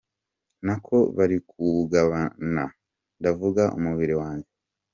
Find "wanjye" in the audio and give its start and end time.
4.21-4.49